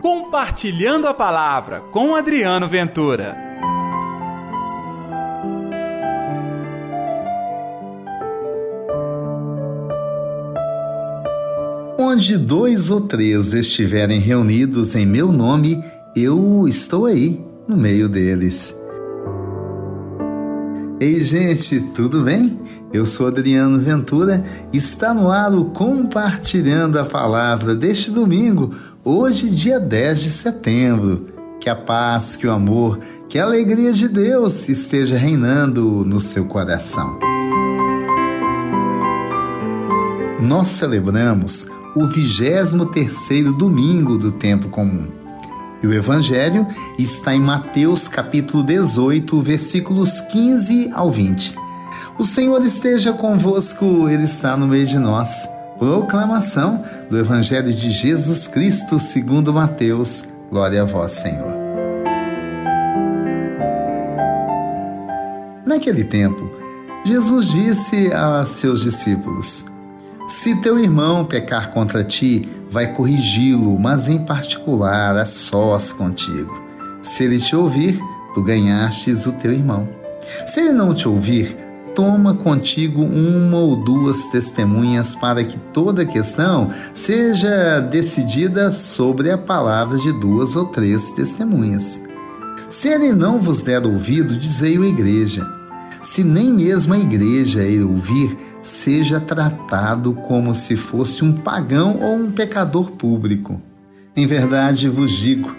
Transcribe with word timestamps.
Compartilhando 0.00 1.08
a 1.08 1.14
Palavra 1.14 1.80
com 1.90 2.14
Adriano 2.14 2.68
Ventura. 2.68 3.36
Onde 11.98 12.38
dois 12.38 12.90
ou 12.90 13.00
três 13.00 13.52
estiverem 13.52 14.20
reunidos 14.20 14.94
em 14.94 15.04
meu 15.04 15.32
nome, 15.32 15.82
eu 16.14 16.66
estou 16.68 17.06
aí, 17.06 17.44
no 17.66 17.76
meio 17.76 18.08
deles. 18.08 18.74
Ei, 21.00 21.22
gente, 21.22 21.80
tudo 21.94 22.22
bem? 22.22 22.58
Eu 22.92 23.06
sou 23.06 23.28
Adriano 23.28 23.78
Ventura. 23.78 24.44
Está 24.72 25.14
no 25.14 25.30
ar 25.30 25.54
o 25.54 25.66
Compartilhando 25.66 26.98
a 26.98 27.04
Palavra 27.04 27.74
deste 27.74 28.10
domingo, 28.10 28.74
hoje, 29.08 29.48
dia 29.48 29.80
10 29.80 30.20
de 30.20 30.30
setembro. 30.30 31.24
Que 31.58 31.70
a 31.70 31.74
paz, 31.74 32.36
que 32.36 32.46
o 32.46 32.52
amor, 32.52 32.98
que 33.28 33.38
a 33.38 33.44
alegria 33.44 33.92
de 33.92 34.06
Deus 34.08 34.68
esteja 34.68 35.16
reinando 35.16 36.04
no 36.04 36.20
seu 36.20 36.44
coração. 36.44 37.18
Nós 40.40 40.68
celebramos 40.68 41.66
o 41.96 42.06
23 42.06 42.74
domingo 43.56 44.16
do 44.16 44.30
tempo 44.30 44.68
comum. 44.68 45.08
E 45.82 45.86
o 45.86 45.92
Evangelho 45.92 46.66
está 46.98 47.34
em 47.34 47.40
Mateus 47.40 48.06
capítulo 48.08 48.62
18, 48.62 49.40
versículos 49.40 50.20
15 50.20 50.90
ao 50.92 51.10
20. 51.10 51.56
O 52.18 52.24
Senhor 52.24 52.62
esteja 52.62 53.12
convosco, 53.12 54.08
Ele 54.08 54.24
está 54.24 54.56
no 54.56 54.68
meio 54.68 54.86
de 54.86 54.98
nós. 54.98 55.48
Proclamação 55.78 56.84
do 57.08 57.18
Evangelho 57.18 57.72
de 57.72 57.90
Jesus 57.90 58.48
Cristo 58.48 58.98
segundo 58.98 59.52
Mateus. 59.52 60.26
Glória 60.50 60.82
a 60.82 60.84
vós, 60.84 61.12
Senhor. 61.12 61.54
Naquele 65.64 66.04
tempo, 66.04 66.50
Jesus 67.04 67.48
disse 67.48 68.12
a 68.12 68.44
seus 68.44 68.80
discípulos: 68.80 69.64
se 70.28 70.56
teu 70.56 70.78
irmão 70.78 71.24
pecar 71.24 71.70
contra 71.70 72.04
ti, 72.04 72.46
vai 72.68 72.92
corrigi-lo, 72.92 73.78
mas 73.78 74.08
em 74.08 74.18
particular 74.18 75.16
a 75.16 75.24
sós 75.24 75.90
contigo. 75.90 76.60
Se 77.00 77.24
ele 77.24 77.38
te 77.38 77.56
ouvir, 77.56 77.98
tu 78.34 78.42
ganhastes 78.42 79.26
o 79.26 79.32
teu 79.32 79.52
irmão. 79.52 79.88
Se 80.44 80.60
ele 80.60 80.72
não 80.72 80.92
te 80.92 81.08
ouvir, 81.08 81.56
toma 81.98 82.32
contigo 82.32 83.02
uma 83.02 83.56
ou 83.56 83.74
duas 83.74 84.26
testemunhas 84.26 85.16
para 85.16 85.42
que 85.42 85.58
toda 85.72 86.06
questão 86.06 86.68
seja 86.94 87.80
decidida 87.80 88.70
sobre 88.70 89.32
a 89.32 89.36
palavra 89.36 89.98
de 89.98 90.12
duas 90.12 90.54
ou 90.54 90.66
três 90.66 91.10
testemunhas. 91.10 92.00
Se 92.70 92.86
ele 92.86 93.12
não 93.12 93.40
vos 93.40 93.62
der 93.62 93.84
ouvido, 93.84 94.36
dizei-o 94.36 94.84
igreja. 94.84 95.44
Se 96.00 96.22
nem 96.22 96.52
mesmo 96.52 96.94
a 96.94 96.98
igreja 97.00 97.64
ele 97.64 97.82
ouvir, 97.82 98.38
seja 98.62 99.18
tratado 99.18 100.14
como 100.14 100.54
se 100.54 100.76
fosse 100.76 101.24
um 101.24 101.32
pagão 101.32 101.98
ou 102.00 102.14
um 102.14 102.30
pecador 102.30 102.92
público. 102.92 103.60
Em 104.14 104.24
verdade 104.24 104.88
vos 104.88 105.10
digo: 105.10 105.52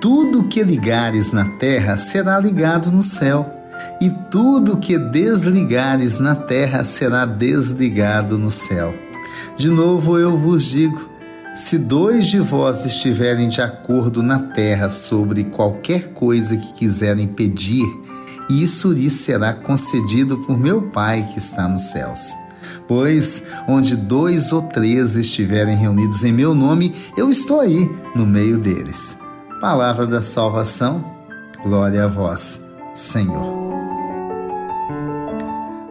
tudo 0.00 0.48
que 0.48 0.64
ligares 0.64 1.30
na 1.30 1.44
terra 1.50 1.96
será 1.96 2.36
ligado 2.40 2.90
no 2.90 3.02
céu, 3.02 3.53
e 4.00 4.10
tudo 4.30 4.76
que 4.76 4.98
desligares 4.98 6.18
na 6.18 6.34
terra 6.34 6.84
será 6.84 7.24
desligado 7.24 8.38
no 8.38 8.50
céu. 8.50 8.94
De 9.56 9.68
novo 9.68 10.18
eu 10.18 10.36
vos 10.36 10.64
digo: 10.64 11.08
se 11.54 11.78
dois 11.78 12.26
de 12.26 12.40
vós 12.40 12.84
estiverem 12.84 13.48
de 13.48 13.60
acordo 13.60 14.22
na 14.22 14.40
terra 14.40 14.90
sobre 14.90 15.44
qualquer 15.44 16.08
coisa 16.08 16.56
que 16.56 16.72
quiserem 16.72 17.28
pedir, 17.28 17.86
isso 18.50 18.92
lhes 18.92 19.12
será 19.12 19.54
concedido 19.54 20.38
por 20.38 20.58
meu 20.58 20.82
Pai 20.82 21.28
que 21.32 21.38
está 21.38 21.68
nos 21.68 21.82
céus. 21.92 22.34
Pois 22.88 23.44
onde 23.68 23.96
dois 23.96 24.52
ou 24.52 24.62
três 24.62 25.16
estiverem 25.16 25.76
reunidos 25.76 26.24
em 26.24 26.32
meu 26.32 26.54
nome, 26.54 26.94
eu 27.16 27.30
estou 27.30 27.60
aí 27.60 27.88
no 28.14 28.26
meio 28.26 28.58
deles. 28.58 29.16
Palavra 29.60 30.06
da 30.06 30.20
salvação, 30.20 31.04
glória 31.62 32.04
a 32.04 32.08
vós, 32.08 32.60
Senhor. 32.94 33.73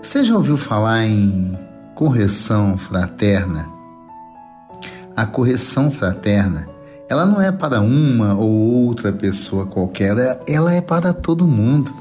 Você 0.03 0.21
já 0.21 0.35
ouviu 0.35 0.57
falar 0.57 1.05
em 1.05 1.57
correção 1.95 2.77
fraterna? 2.77 3.69
A 5.15 5.25
correção 5.25 5.89
fraterna, 5.89 6.67
ela 7.07 7.25
não 7.25 7.41
é 7.41 7.53
para 7.53 7.79
uma 7.79 8.33
ou 8.33 8.49
outra 8.85 9.13
pessoa 9.13 9.65
qualquer, 9.65 10.41
ela 10.45 10.73
é 10.73 10.81
para 10.81 11.13
todo 11.13 11.47
mundo. 11.47 11.93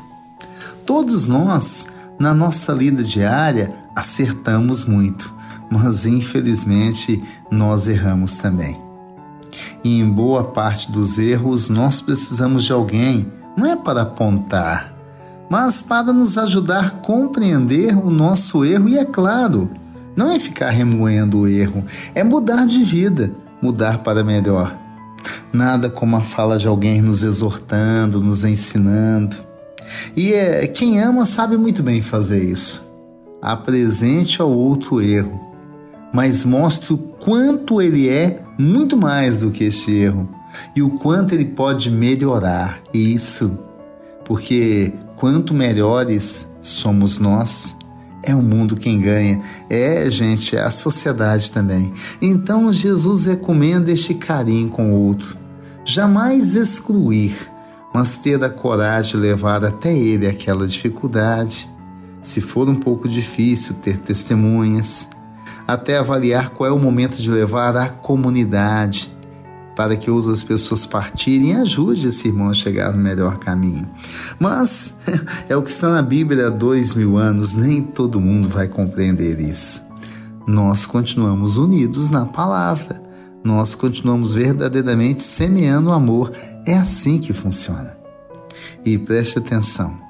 Todos 0.84 1.28
nós, 1.28 1.86
na 2.18 2.34
nossa 2.34 2.72
lida 2.72 3.04
diária, 3.04 3.72
acertamos 3.94 4.84
muito, 4.84 5.32
mas 5.70 6.04
infelizmente 6.04 7.22
nós 7.52 7.86
erramos 7.86 8.36
também. 8.36 8.76
E 9.84 10.00
em 10.00 10.10
boa 10.10 10.42
parte 10.42 10.90
dos 10.90 11.20
erros, 11.20 11.70
nós 11.70 12.00
precisamos 12.00 12.64
de 12.64 12.72
alguém, 12.72 13.32
não 13.56 13.64
é 13.64 13.76
para 13.76 14.02
apontar, 14.02 14.91
mas 15.52 15.82
para 15.82 16.14
nos 16.14 16.38
ajudar 16.38 16.86
a 16.86 16.90
compreender 16.90 17.94
o 17.94 18.08
nosso 18.08 18.64
erro 18.64 18.88
e, 18.88 18.96
é 18.96 19.04
claro, 19.04 19.68
não 20.16 20.32
é 20.32 20.38
ficar 20.38 20.70
remoendo 20.70 21.40
o 21.40 21.46
erro, 21.46 21.84
é 22.14 22.24
mudar 22.24 22.64
de 22.64 22.82
vida, 22.82 23.34
mudar 23.60 23.98
para 23.98 24.24
melhor. 24.24 24.74
Nada 25.52 25.90
como 25.90 26.16
a 26.16 26.22
fala 26.22 26.56
de 26.56 26.66
alguém 26.66 27.02
nos 27.02 27.22
exortando, 27.22 28.18
nos 28.18 28.46
ensinando. 28.46 29.36
E 30.16 30.32
é, 30.32 30.66
quem 30.66 30.98
ama 30.98 31.26
sabe 31.26 31.58
muito 31.58 31.82
bem 31.82 32.00
fazer 32.00 32.42
isso 32.42 32.90
apresente 33.42 34.40
ao 34.40 34.50
outro 34.50 35.02
erro, 35.02 35.38
mas 36.14 36.46
mostre 36.46 36.94
o 36.94 36.96
quanto 36.96 37.82
ele 37.82 38.08
é 38.08 38.40
muito 38.58 38.96
mais 38.96 39.40
do 39.40 39.50
que 39.50 39.64
este 39.64 39.92
erro 39.92 40.26
e 40.74 40.80
o 40.80 40.92
quanto 40.92 41.34
ele 41.34 41.44
pode 41.44 41.90
melhorar 41.90 42.78
isso. 42.94 43.58
Porque 44.24 44.92
quanto 45.22 45.54
melhores 45.54 46.52
somos 46.60 47.20
nós, 47.20 47.76
é 48.24 48.34
o 48.34 48.42
mundo 48.42 48.74
quem 48.74 49.00
ganha. 49.00 49.40
É, 49.70 50.10
gente, 50.10 50.56
é 50.56 50.60
a 50.60 50.70
sociedade 50.72 51.52
também. 51.52 51.92
Então 52.20 52.72
Jesus 52.72 53.26
recomenda 53.26 53.92
este 53.92 54.14
carinho 54.14 54.68
com 54.68 54.90
o 54.90 54.96
outro. 54.96 55.38
Jamais 55.84 56.56
excluir, 56.56 57.36
mas 57.94 58.18
ter 58.18 58.42
a 58.42 58.50
coragem 58.50 59.12
de 59.12 59.16
levar 59.18 59.64
até 59.64 59.96
ele 59.96 60.26
aquela 60.26 60.66
dificuldade 60.66 61.70
se 62.20 62.40
for 62.40 62.68
um 62.68 62.74
pouco 62.74 63.08
difícil, 63.08 63.76
ter 63.76 63.98
testemunhas, 63.98 65.08
até 65.68 65.98
avaliar 65.98 66.50
qual 66.50 66.68
é 66.68 66.72
o 66.72 66.80
momento 66.80 67.22
de 67.22 67.30
levar 67.30 67.76
à 67.76 67.88
comunidade 67.88 69.11
para 69.74 69.96
que 69.96 70.10
outras 70.10 70.42
pessoas 70.42 70.86
partirem 70.86 71.50
e 71.50 71.56
ajude 71.56 72.08
esse 72.08 72.28
irmão 72.28 72.50
a 72.50 72.54
chegar 72.54 72.92
no 72.92 73.02
melhor 73.02 73.38
caminho. 73.38 73.88
Mas 74.38 74.96
é 75.48 75.56
o 75.56 75.62
que 75.62 75.70
está 75.70 75.90
na 75.90 76.02
Bíblia 76.02 76.48
há 76.48 76.50
dois 76.50 76.94
mil 76.94 77.16
anos, 77.16 77.54
nem 77.54 77.82
todo 77.82 78.20
mundo 78.20 78.48
vai 78.48 78.68
compreender 78.68 79.40
isso. 79.40 79.82
Nós 80.46 80.84
continuamos 80.84 81.56
unidos 81.56 82.10
na 82.10 82.26
palavra, 82.26 83.02
nós 83.44 83.74
continuamos 83.74 84.34
verdadeiramente 84.34 85.22
semeando 85.22 85.90
o 85.90 85.92
amor. 85.92 86.32
É 86.66 86.76
assim 86.76 87.18
que 87.18 87.32
funciona. 87.32 87.96
E 88.84 88.98
preste 88.98 89.38
atenção 89.38 90.02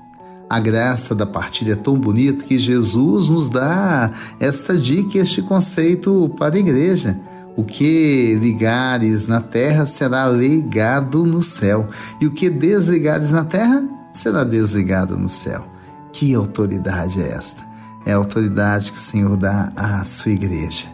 a 0.53 0.61
graça 0.61 1.15
da 1.15 1.25
partilha 1.25 1.73
é 1.73 1.77
tão 1.77 1.95
bonita 1.95 2.45
que 2.45 2.59
Jesus 2.59 3.31
nos 3.31 3.49
dá 3.49 4.11
esta 4.39 4.77
dica, 4.77 5.17
este 5.17 5.41
conceito 5.41 6.31
para 6.37 6.55
a 6.55 6.59
igreja. 6.59 7.19
O 7.57 7.65
que 7.65 8.39
ligares 8.41 9.27
na 9.27 9.41
terra 9.41 9.85
será 9.85 10.29
ligado 10.29 11.27
no 11.27 11.43
céu, 11.43 11.89
e 12.21 12.27
o 12.27 12.33
que 12.33 12.49
desligares 12.49 13.31
na 13.31 13.45
terra 13.45 13.87
será 14.13 14.45
desligado 14.45 15.17
no 15.17 15.29
céu. 15.29 15.67
Que 16.13 16.35
autoridade 16.35 17.21
é 17.21 17.33
esta? 17.33 17.63
É 18.05 18.13
a 18.13 18.17
autoridade 18.17 18.91
que 18.91 18.99
o 18.99 19.01
Senhor 19.01 19.37
dá 19.37 19.73
à 19.77 20.05
sua 20.05 20.33
igreja. 20.33 20.89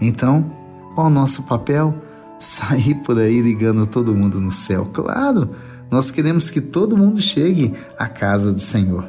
Então, 0.00 0.50
qual 0.94 1.08
o 1.08 1.10
nosso 1.10 1.42
papel? 1.44 1.94
Sair 2.38 2.96
por 2.96 3.18
aí 3.18 3.40
ligando 3.40 3.86
todo 3.86 4.14
mundo 4.14 4.40
no 4.40 4.50
céu. 4.50 4.86
Claro, 4.92 5.50
nós 5.90 6.10
queremos 6.10 6.50
que 6.50 6.60
todo 6.60 6.96
mundo 6.96 7.20
chegue 7.20 7.72
à 7.98 8.08
casa 8.08 8.52
do 8.52 8.60
Senhor. 8.60 9.06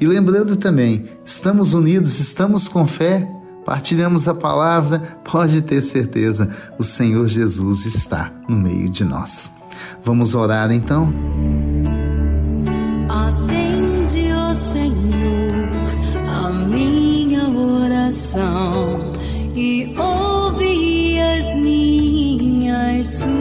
E 0.00 0.06
lembrando 0.06 0.56
também, 0.56 1.06
estamos 1.24 1.74
unidos, 1.74 2.18
estamos 2.18 2.68
com 2.68 2.86
fé, 2.86 3.28
partilhamos 3.64 4.28
a 4.28 4.34
palavra, 4.34 4.98
pode 5.24 5.62
ter 5.62 5.80
certeza, 5.82 6.48
o 6.78 6.82
Senhor 6.82 7.26
Jesus 7.28 7.86
está 7.86 8.32
no 8.48 8.56
meio 8.56 8.88
de 8.90 9.04
nós. 9.04 9.50
Vamos 10.04 10.34
orar 10.34 10.70
então? 10.72 11.12
Atende, 13.08 14.32
ó 14.32 14.54
Senhor, 14.54 15.68
a 16.28 16.50
minha 16.50 17.48
oração 17.48 19.12
e 19.54 19.94
ouve 19.96 21.20
as 21.20 21.56
minhas 21.56 23.06
súplicas 23.08 23.32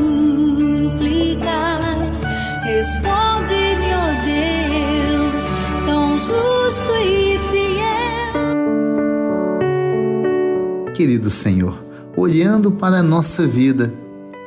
querido 11.01 11.31
Senhor, 11.31 11.83
olhando 12.15 12.69
para 12.69 12.97
a 12.97 13.01
nossa 13.01 13.47
vida, 13.47 13.91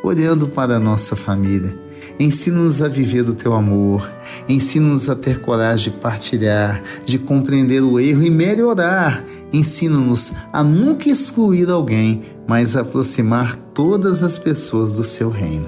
olhando 0.04 0.46
para 0.46 0.76
a 0.76 0.78
nossa 0.78 1.16
família. 1.16 1.76
Ensina-nos 2.16 2.80
a 2.80 2.86
viver 2.86 3.24
do 3.24 3.34
teu 3.34 3.56
amor, 3.56 4.08
ensina-nos 4.48 5.10
a 5.10 5.16
ter 5.16 5.40
coragem 5.40 5.92
de 5.92 5.98
partilhar, 5.98 6.80
de 7.04 7.18
compreender 7.18 7.82
o 7.82 7.98
erro 7.98 8.22
e 8.22 8.30
melhorar. 8.30 9.24
Ensina-nos 9.52 10.32
a 10.52 10.62
nunca 10.62 11.08
excluir 11.08 11.68
alguém, 11.68 12.22
mas 12.46 12.76
aproximar 12.76 13.56
todas 13.74 14.22
as 14.22 14.38
pessoas 14.38 14.92
do 14.92 15.02
seu 15.02 15.30
reino. 15.30 15.66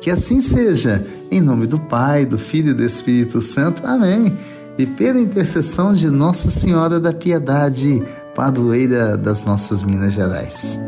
Que 0.00 0.08
assim 0.08 0.40
seja, 0.40 1.04
em 1.32 1.40
nome 1.40 1.66
do 1.66 1.80
Pai, 1.80 2.24
do 2.24 2.38
Filho 2.38 2.70
e 2.70 2.74
do 2.74 2.84
Espírito 2.84 3.40
Santo. 3.40 3.84
Amém. 3.84 4.38
E 4.78 4.86
pela 4.86 5.18
intercessão 5.18 5.92
de 5.92 6.08
Nossa 6.08 6.48
Senhora 6.48 7.00
da 7.00 7.12
Piedade, 7.12 8.00
padroeira 8.38 9.16
das 9.16 9.42
nossas 9.42 9.82
Minas 9.82 10.12
Gerais. 10.12 10.78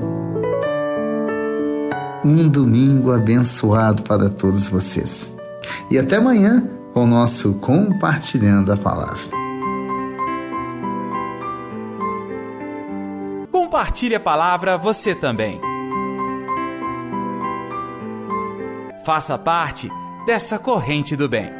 Um 2.24 2.48
domingo 2.48 3.10
abençoado 3.10 4.04
para 4.04 4.30
todos 4.30 4.68
vocês. 4.68 5.34
E 5.90 5.98
até 5.98 6.14
amanhã 6.14 6.70
com 6.94 7.02
o 7.02 7.06
nosso 7.08 7.54
Compartilhando 7.54 8.72
a 8.72 8.76
Palavra. 8.76 9.18
Compartilhe 13.50 14.14
a 14.14 14.20
palavra 14.20 14.78
você 14.78 15.12
também. 15.12 15.60
Faça 19.04 19.36
parte 19.36 19.90
dessa 20.24 20.56
corrente 20.56 21.16
do 21.16 21.28
bem. 21.28 21.50